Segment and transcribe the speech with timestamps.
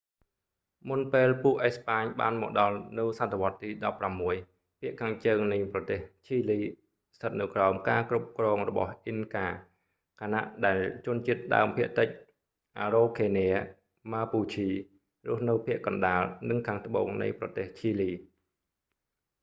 [0.89, 3.69] មុនពេលពួកអេស្ប៉ាញបានមកដល់នៅសតវត្សរ៍ទី
[4.25, 6.59] 16 ភាគខាងជើងនៃប្រទេសឈីលី
[7.15, 9.47] ស្ថិតនៅក្រោមការគ្រប់គ្រងរបស់អ៊ីនកា
[10.21, 12.09] ខណៈដែលជនជាតិដើមភាគតិច
[12.79, 13.49] អារ៉ូខេនា
[14.13, 14.69] ម៉ាពូឈី
[15.27, 18.11] រស់នៅភាគកណ្តាល និងខាងត្បូងនៃប្រទេសឈីលី